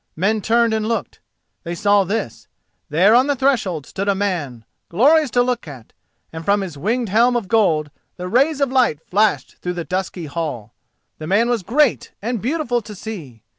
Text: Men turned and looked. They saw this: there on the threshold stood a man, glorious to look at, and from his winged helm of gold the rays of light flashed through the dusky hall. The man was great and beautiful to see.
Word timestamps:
Men 0.15 0.41
turned 0.41 0.73
and 0.73 0.87
looked. 0.87 1.19
They 1.63 1.75
saw 1.75 2.03
this: 2.05 2.47
there 2.89 3.13
on 3.13 3.27
the 3.27 3.35
threshold 3.35 3.85
stood 3.85 4.09
a 4.09 4.15
man, 4.15 4.65
glorious 4.89 5.29
to 5.29 5.43
look 5.43 5.67
at, 5.67 5.93
and 6.33 6.43
from 6.43 6.61
his 6.61 6.75
winged 6.75 7.09
helm 7.09 7.35
of 7.35 7.47
gold 7.47 7.91
the 8.17 8.27
rays 8.27 8.61
of 8.61 8.71
light 8.71 8.99
flashed 9.07 9.57
through 9.61 9.73
the 9.73 9.85
dusky 9.85 10.25
hall. 10.25 10.73
The 11.19 11.27
man 11.27 11.49
was 11.49 11.61
great 11.61 12.13
and 12.19 12.41
beautiful 12.41 12.81
to 12.81 12.95
see. 12.95 13.43